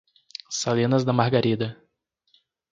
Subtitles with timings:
[0.59, 1.69] Salinas da Margarida